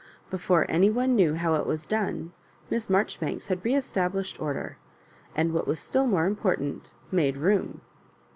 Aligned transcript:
Before 0.31 0.65
any 0.67 0.89
one 0.89 1.15
knew 1.15 1.35
how 1.35 1.53
it 1.53 1.67
was 1.67 1.85
done. 1.85 2.33
Miss 2.71 2.89
Marjoribanks 2.89 3.49
had 3.49 3.63
re 3.63 3.73
estab 3.73 4.13
lished 4.13 4.41
order, 4.41 4.77
and, 5.35 5.53
what 5.53 5.67
was 5.67 5.79
still 5.79 6.07
more 6.07 6.25
important, 6.25 6.91
made 7.11 7.37
room. 7.37 7.81